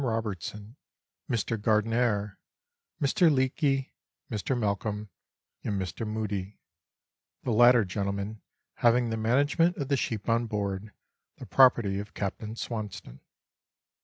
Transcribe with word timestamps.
Robertson, 0.03 0.77
1 1.27 1.37
Mr. 1.37 1.61
Gardiner, 1.61 2.39
Mr. 2.99 3.31
Leake, 3.31 3.93
Mr. 4.31 4.57
Malcolm, 4.57 5.11
and 5.63 5.79
Mr. 5.79 6.07
Mudie, 6.07 6.57
the 7.43 7.51
latter 7.51 7.85
gentleman 7.85 8.41
having 8.77 9.11
the 9.11 9.15
manage 9.17 9.59
ment 9.59 9.77
of 9.77 9.89
the 9.89 9.97
sheep 9.97 10.27
on 10.27 10.47
board, 10.47 10.91
the 11.37 11.45
property 11.45 11.99
of 11.99 12.15
Capt. 12.15 12.41
Swanston. 12.57 13.19